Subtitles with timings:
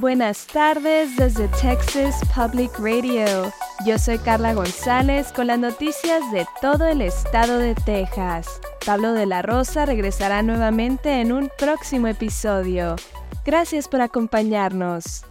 [0.00, 3.52] Buenas tardes desde Texas Public Radio.
[3.84, 8.60] Yo soy Carla González con las noticias de todo el estado de Texas.
[8.86, 12.94] Pablo de la Rosa regresará nuevamente en un próximo episodio.
[13.44, 15.24] Gracias por acompañarnos.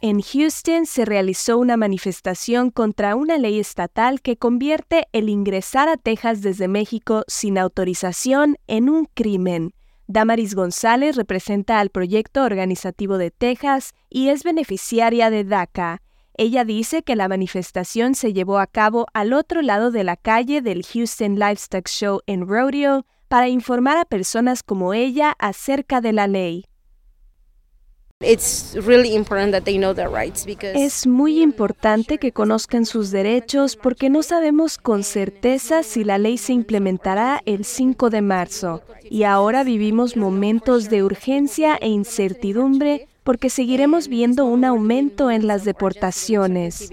[0.00, 5.98] En Houston se realizó una manifestación contra una ley estatal que convierte el ingresar a
[5.98, 9.74] Texas desde México sin autorización en un crimen.
[10.06, 16.02] Damaris González representa al proyecto organizativo de Texas y es beneficiaria de DACA.
[16.36, 20.60] Ella dice que la manifestación se llevó a cabo al otro lado de la calle
[20.60, 26.26] del Houston Livestock Show en Rodeo para informar a personas como ella acerca de la
[26.26, 26.66] ley.
[30.74, 36.38] Es muy importante que conozcan sus derechos porque no sabemos con certeza si la ley
[36.38, 38.82] se implementará el 5 de marzo.
[39.10, 45.64] Y ahora vivimos momentos de urgencia e incertidumbre porque seguiremos viendo un aumento en las
[45.64, 46.90] deportaciones.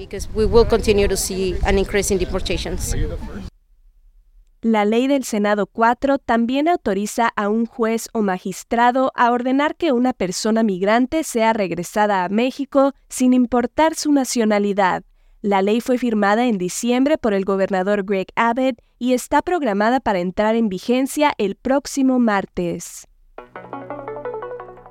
[4.64, 9.92] La ley del Senado 4 también autoriza a un juez o magistrado a ordenar que
[9.92, 15.04] una persona migrante sea regresada a México sin importar su nacionalidad.
[15.42, 20.20] La ley fue firmada en diciembre por el gobernador Greg Abbott y está programada para
[20.20, 23.08] entrar en vigencia el próximo martes.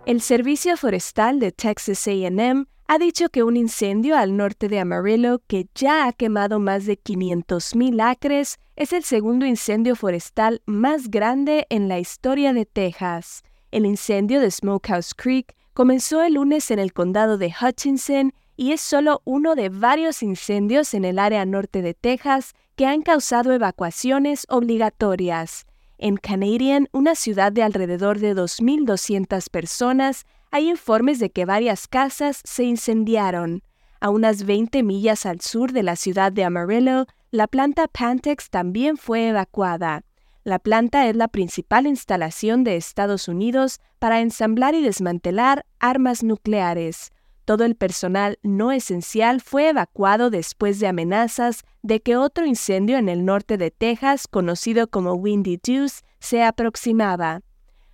[0.05, 5.41] El Servicio Forestal de Texas AM ha dicho que un incendio al norte de Amarillo,
[5.47, 11.69] que ya ha quemado más de 500.000 acres, es el segundo incendio forestal más grande
[11.71, 13.45] en la historia de Texas.
[13.71, 18.81] El incendio de Smokehouse Creek comenzó el lunes en el condado de Hutchinson y es
[18.81, 24.47] solo uno de varios incendios en el área norte de Texas que han causado evacuaciones
[24.49, 25.65] obligatorias.
[25.97, 32.41] En Canadian, una ciudad de alrededor de 2.200 personas, hay informes de que varias casas
[32.45, 33.63] se incendiaron.
[34.01, 38.97] A unas 20 millas al sur de la ciudad de Amarillo, la planta Pantex también
[38.97, 40.03] fue evacuada.
[40.43, 47.13] La planta es la principal instalación de Estados Unidos para ensamblar y desmantelar armas nucleares.
[47.45, 53.09] Todo el personal no esencial fue evacuado después de amenazas de que otro incendio en
[53.09, 57.43] el norte de Texas, conocido como Windy Deuce, se aproximaba.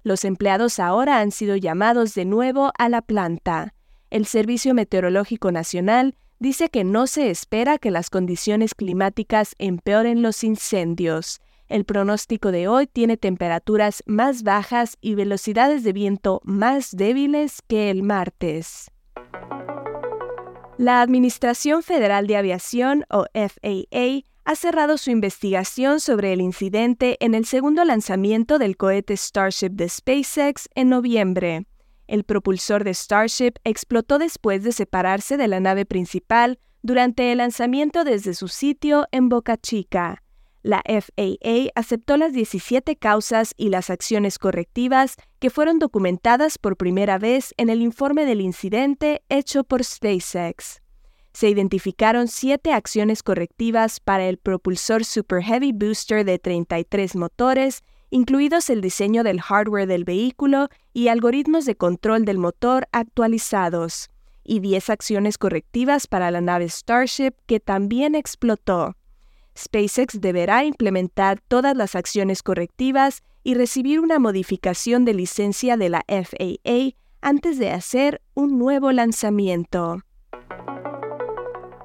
[0.06, 3.74] Los empleados ahora han sido llamados de nuevo a la planta.
[4.08, 10.44] El Servicio Meteorológico Nacional dice que no se espera que las condiciones climáticas empeoren los
[10.44, 11.40] incendios.
[11.66, 17.90] El pronóstico de hoy tiene temperaturas más bajas y velocidades de viento más débiles que
[17.90, 18.92] el martes.
[20.78, 27.34] La Administración Federal de Aviación, o FAA, ha cerrado su investigación sobre el incidente en
[27.34, 31.66] el segundo lanzamiento del cohete Starship de SpaceX en noviembre.
[32.06, 38.04] El propulsor de Starship explotó después de separarse de la nave principal durante el lanzamiento
[38.04, 40.22] desde su sitio en Boca Chica.
[40.62, 47.18] La FAA aceptó las 17 causas y las acciones correctivas que fueron documentadas por primera
[47.18, 50.85] vez en el informe del incidente hecho por SpaceX
[51.36, 58.70] se identificaron siete acciones correctivas para el propulsor Super Heavy Booster de 33 motores, incluidos
[58.70, 64.08] el diseño del hardware del vehículo y algoritmos de control del motor actualizados,
[64.44, 68.96] y 10 acciones correctivas para la nave Starship que también explotó.
[69.54, 76.02] SpaceX deberá implementar todas las acciones correctivas y recibir una modificación de licencia de la
[76.08, 79.98] FAA antes de hacer un nuevo lanzamiento.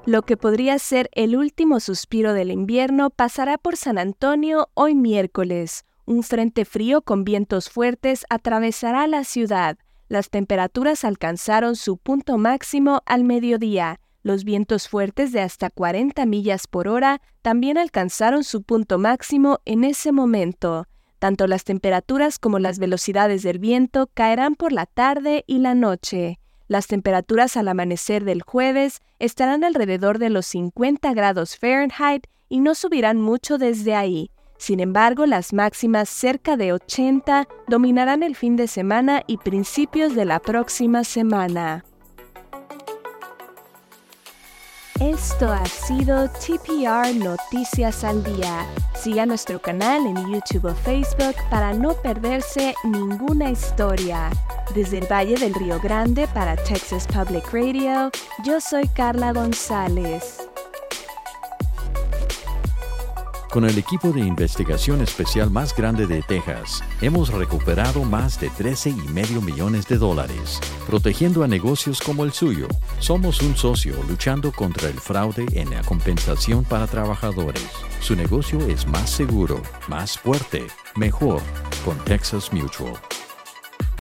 [0.04, 5.84] Lo que podría ser el último suspiro del invierno pasará por San Antonio hoy miércoles.
[6.06, 9.78] Un frente frío con vientos fuertes atravesará la ciudad.
[10.08, 14.00] Las temperaturas alcanzaron su punto máximo al mediodía.
[14.24, 19.84] Los vientos fuertes de hasta 40 millas por hora también alcanzaron su punto máximo en
[19.84, 20.88] ese momento.
[21.20, 26.41] Tanto las temperaturas como las velocidades del viento caerán por la tarde y la noche.
[26.72, 32.74] Las temperaturas al amanecer del jueves estarán alrededor de los 50 grados Fahrenheit y no
[32.74, 34.30] subirán mucho desde ahí.
[34.56, 40.24] Sin embargo, las máximas cerca de 80 dominarán el fin de semana y principios de
[40.24, 41.84] la próxima semana.
[44.98, 48.66] Esto ha sido TPR Noticias al Día.
[48.94, 54.30] Siga nuestro canal en YouTube o Facebook para no perderse ninguna historia.
[54.70, 58.10] Desde el Valle del Río Grande para Texas Public Radio,
[58.42, 60.38] yo soy Carla González.
[63.50, 68.88] Con el equipo de investigación especial más grande de Texas, hemos recuperado más de 13
[68.88, 72.66] y medio millones de dólares, protegiendo a negocios como el suyo.
[72.98, 77.68] Somos un socio luchando contra el fraude en la compensación para trabajadores.
[78.00, 80.66] Su negocio es más seguro, más fuerte,
[80.96, 81.42] mejor
[81.84, 82.94] con Texas Mutual.